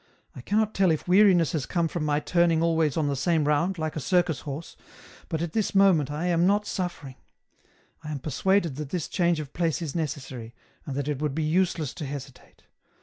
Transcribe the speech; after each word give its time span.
I 0.35 0.41
can 0.41 0.57
not 0.57 0.73
tell 0.73 0.89
if 0.89 1.07
weariness 1.07 1.51
has 1.51 1.67
come 1.67 1.87
from 1.87 2.03
my 2.05 2.19
turning 2.19 2.63
always 2.63 2.97
on 2.97 3.05
the 3.07 3.15
same 3.15 3.43
round, 3.47 3.77
like 3.77 3.95
a 3.95 3.99
circus 3.99 4.39
horse, 4.39 4.75
but 5.29 5.43
at 5.43 5.53
this 5.53 5.75
moment 5.75 6.09
I 6.09 6.25
am 6.25 6.47
not 6.47 6.65
suffering. 6.65 7.17
I 8.03 8.09
am 8.11 8.17
persuaded 8.17 8.77
that 8.77 8.89
this 8.89 9.07
change 9.07 9.39
of 9.39 9.53
place 9.53 9.79
is 9.79 9.93
necessary, 9.93 10.55
and 10.87 10.95
that 10.95 11.07
it 11.07 11.21
would 11.21 11.35
be 11.35 11.43
useless 11.43 11.93
to 11.93 12.07
hesitate. 12.07 12.63